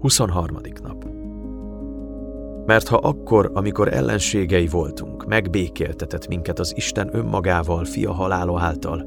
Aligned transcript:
23. 0.00 0.56
nap 0.82 1.04
Mert 2.66 2.88
ha 2.88 2.96
akkor, 2.96 3.50
amikor 3.54 3.94
ellenségei 3.94 4.66
voltunk, 4.66 5.26
megbékéltetett 5.26 6.28
minket 6.28 6.58
az 6.58 6.72
Isten 6.76 7.08
önmagával, 7.12 7.84
fia 7.84 8.12
halála 8.12 8.60
által, 8.60 9.06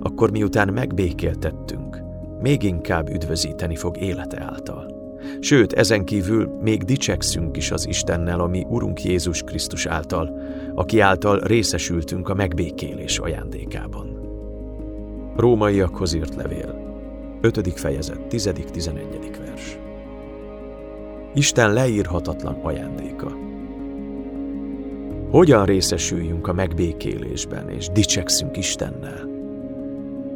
akkor 0.00 0.30
miután 0.30 0.72
megbékéltettünk, 0.72 2.02
még 2.40 2.62
inkább 2.62 3.08
üdvözíteni 3.08 3.76
fog 3.76 3.96
élete 3.96 4.42
által. 4.42 4.98
Sőt, 5.40 5.72
ezen 5.72 6.04
kívül 6.04 6.58
még 6.60 6.82
dicsekszünk 6.82 7.56
is 7.56 7.70
az 7.70 7.86
Istennel, 7.86 8.40
ami 8.40 8.66
Urunk 8.68 9.04
Jézus 9.04 9.42
Krisztus 9.42 9.86
által, 9.86 10.40
aki 10.74 11.00
által 11.00 11.38
részesültünk 11.38 12.28
a 12.28 12.34
megbékélés 12.34 13.18
ajándékában. 13.18 14.18
Rómaiakhoz 15.36 16.14
írt 16.14 16.34
levél, 16.34 16.80
5. 17.40 17.78
fejezet, 17.78 18.20
10.-11. 18.30 19.36
vers. 19.44 19.79
Isten 21.34 21.72
leírhatatlan 21.72 22.58
ajándéka. 22.62 23.36
Hogyan 25.30 25.64
részesüljünk 25.64 26.48
a 26.48 26.52
megbékélésben, 26.52 27.68
és 27.68 27.88
dicsekszünk 27.88 28.56
Istennel? 28.56 29.28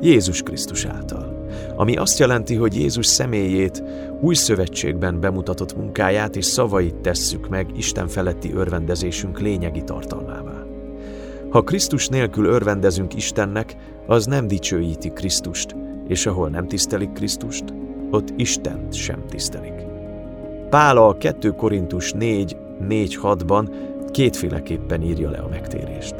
Jézus 0.00 0.42
Krisztus 0.42 0.84
által, 0.84 1.46
ami 1.76 1.96
azt 1.96 2.18
jelenti, 2.18 2.54
hogy 2.54 2.76
Jézus 2.76 3.06
személyét, 3.06 3.82
új 4.20 4.34
szövetségben 4.34 5.20
bemutatott 5.20 5.76
munkáját 5.76 6.36
és 6.36 6.44
szavait 6.44 6.96
tesszük 6.96 7.48
meg 7.48 7.66
Isten 7.76 8.08
feletti 8.08 8.52
örvendezésünk 8.52 9.40
lényegi 9.40 9.82
tartalmává. 9.82 10.62
Ha 11.50 11.62
Krisztus 11.62 12.08
nélkül 12.08 12.44
örvendezünk 12.44 13.14
Istennek, 13.14 13.76
az 14.06 14.26
nem 14.26 14.46
dicsőíti 14.46 15.08
Krisztust, 15.08 15.76
és 16.08 16.26
ahol 16.26 16.48
nem 16.48 16.68
tisztelik 16.68 17.12
Krisztust, 17.12 17.64
ott 18.10 18.32
Istent 18.36 18.94
sem 18.94 19.22
tisztelik. 19.28 19.93
Pál 20.74 20.96
a 20.96 21.16
2 21.18 21.50
Korintus 21.50 22.12
4, 22.12 22.56
4, 22.88 23.18
6-ban 23.22 23.68
kétféleképpen 24.10 25.02
írja 25.02 25.30
le 25.30 25.38
a 25.38 25.48
megtérést. 25.48 26.14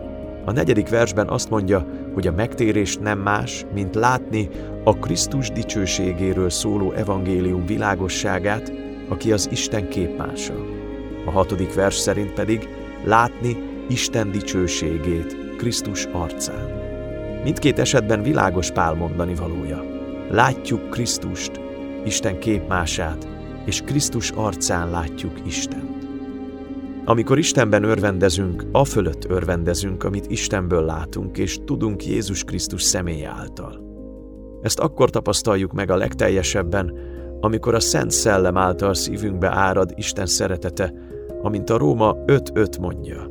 A 0.44 0.52
negyedik 0.52 0.88
versben 0.88 1.28
azt 1.28 1.50
mondja, 1.50 1.86
hogy 2.12 2.26
a 2.26 2.32
megtérés 2.32 2.96
nem 2.96 3.18
más, 3.18 3.66
mint 3.72 3.94
látni 3.94 4.48
a 4.84 4.98
Krisztus 4.98 5.50
dicsőségéről 5.50 6.50
szóló 6.50 6.92
evangélium 6.92 7.66
világosságát, 7.66 8.72
aki 9.08 9.32
az 9.32 9.48
Isten 9.50 9.88
képmása. 9.88 10.54
A 11.26 11.30
hatodik 11.30 11.74
vers 11.74 11.94
szerint 11.94 12.32
pedig 12.32 12.68
látni 13.04 13.56
Isten 13.88 14.30
dicsőségét 14.30 15.56
Krisztus 15.56 16.04
arcán. 16.04 16.70
Mindkét 17.44 17.78
esetben 17.78 18.22
világos 18.22 18.70
Pál 18.70 18.94
mondani 18.94 19.34
valója. 19.34 19.84
Látjuk 20.30 20.90
Krisztust, 20.90 21.60
Isten 22.04 22.38
képmását, 22.38 23.33
és 23.64 23.80
Krisztus 23.80 24.30
arcán 24.30 24.90
látjuk 24.90 25.32
Istent. 25.46 26.06
Amikor 27.04 27.38
Istenben 27.38 27.82
örvendezünk, 27.82 28.64
a 28.72 28.84
fölött 28.84 29.24
örvendezünk, 29.24 30.04
amit 30.04 30.30
Istenből 30.30 30.84
látunk, 30.84 31.38
és 31.38 31.58
tudunk 31.64 32.06
Jézus 32.06 32.44
Krisztus 32.44 32.82
személye 32.82 33.28
által. 33.28 33.82
Ezt 34.62 34.78
akkor 34.78 35.10
tapasztaljuk 35.10 35.72
meg 35.72 35.90
a 35.90 35.96
legteljesebben, 35.96 36.92
amikor 37.40 37.74
a 37.74 37.80
Szent 37.80 38.10
Szellem 38.10 38.56
által 38.56 38.94
szívünkbe 38.94 39.48
árad 39.48 39.92
Isten 39.94 40.26
szeretete, 40.26 40.92
amint 41.42 41.70
a 41.70 41.76
Róma 41.76 42.16
5.5 42.26 42.80
mondja. 42.80 43.30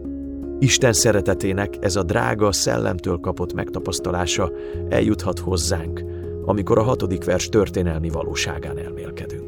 Isten 0.59 0.93
szeretetének 0.93 1.77
ez 1.79 1.95
a 1.95 2.03
drága 2.03 2.51
szellemtől 2.51 3.17
kapott 3.17 3.53
megtapasztalása 3.53 4.51
eljuthat 4.89 5.39
hozzánk, 5.39 6.03
amikor 6.45 6.77
a 6.77 6.83
hatodik 6.83 7.23
vers 7.23 7.49
történelmi 7.49 8.09
valóságán 8.09 8.77
elmélkedünk. 8.77 9.42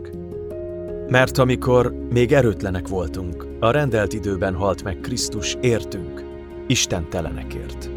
Mert 1.10 1.38
amikor 1.38 1.94
még 2.10 2.32
erőtlenek 2.32 2.88
voltunk, 2.88 3.48
a 3.60 3.72
rendelt 3.72 4.14
időben 4.14 4.54
halt 4.54 4.84
meg 4.84 5.00
Krisztus 5.00 5.58
értünk, 5.62 6.24
Isten 6.68 7.10
telenekért. 7.10 7.90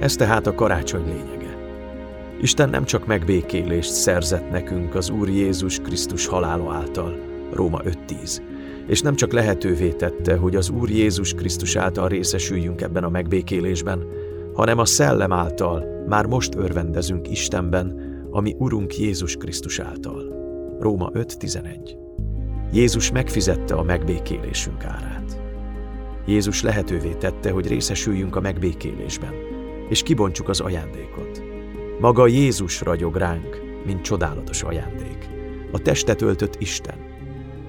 Ez 0.00 0.16
tehát 0.16 0.46
a 0.46 0.54
karácsony 0.54 1.04
lényege. 1.04 1.56
Isten 2.40 2.68
nem 2.68 2.84
csak 2.84 3.06
megbékélést 3.06 3.92
szerzett 3.92 4.50
nekünk 4.50 4.94
az 4.94 5.10
Úr 5.10 5.28
Jézus 5.28 5.78
Krisztus 5.78 6.26
halála 6.26 6.72
által, 6.72 7.18
Róma 7.52 7.80
5.10, 7.82 8.40
és 8.86 9.00
nem 9.00 9.14
csak 9.14 9.32
lehetővé 9.32 9.92
tette, 9.92 10.36
hogy 10.36 10.56
az 10.56 10.70
Úr 10.70 10.90
Jézus 10.90 11.34
Krisztus 11.34 11.76
által 11.76 12.08
részesüljünk 12.08 12.80
ebben 12.80 13.04
a 13.04 13.08
megbékélésben, 13.08 14.06
hanem 14.54 14.78
a 14.78 14.84
szellem 14.84 15.32
által 15.32 16.04
már 16.08 16.26
most 16.26 16.54
örvendezünk 16.54 17.30
Istenben, 17.30 18.06
ami 18.30 18.54
Urunk 18.58 18.98
Jézus 18.98 19.36
Krisztus 19.36 19.78
által. 19.78 20.37
Róma 20.80 21.10
5.11 21.14 21.96
Jézus 22.72 23.10
megfizette 23.10 23.74
a 23.74 23.82
megbékélésünk 23.82 24.84
árát. 24.84 25.42
Jézus 26.26 26.62
lehetővé 26.62 27.14
tette, 27.14 27.50
hogy 27.50 27.66
részesüljünk 27.66 28.36
a 28.36 28.40
megbékélésben, 28.40 29.32
és 29.88 30.02
kibontsuk 30.02 30.48
az 30.48 30.60
ajándékot. 30.60 31.42
Maga 32.00 32.26
Jézus 32.26 32.80
ragyog 32.80 33.16
ránk, 33.16 33.62
mint 33.86 34.00
csodálatos 34.00 34.62
ajándék, 34.62 35.28
a 35.72 35.78
testet 35.78 36.22
öltött 36.22 36.60
Isten, 36.60 36.98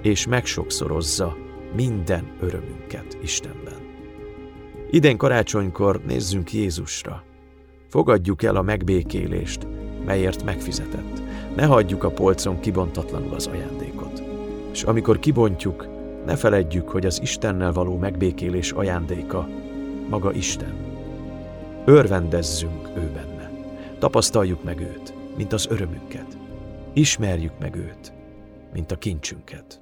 és 0.02 0.28
megsokszorozza 0.28 1.38
minden 1.76 2.32
örömünket 2.40 3.18
Istenben. 3.22 3.88
Idén 4.90 5.18
karácsonykor 5.18 6.02
nézzünk 6.06 6.54
Jézusra. 6.54 7.24
Fogadjuk 7.88 8.44
el 8.44 8.56
a 8.56 8.62
megbékélést, 8.62 9.68
melyért 10.06 10.44
megfizetett. 10.44 11.29
Ne 11.56 11.66
hagyjuk 11.66 12.04
a 12.04 12.10
polcon 12.10 12.60
kibontatlanul 12.60 13.34
az 13.34 13.48
ajándékot. 13.48 14.24
És 14.72 14.84
amikor 14.84 15.20
kibontjuk, 15.20 15.88
ne 16.26 16.36
feledjük, 16.36 16.90
hogy 16.90 17.06
az 17.06 17.22
Istennel 17.22 17.72
való 17.72 17.98
megbékélés 17.98 18.72
ajándéka 18.72 19.48
maga 20.10 20.32
Isten. 20.34 20.74
Örvendezzünk 21.86 22.90
ő 22.96 23.10
benne. 23.14 23.52
Tapasztaljuk 24.00 24.64
meg 24.64 24.80
őt, 24.80 25.14
mint 25.38 25.54
az 25.54 25.68
örömünket. 25.70 26.38
Ismerjük 26.94 27.54
meg 27.60 27.76
őt, 27.76 28.14
mint 28.74 28.92
a 28.92 28.96
kincsünket. 28.96 29.82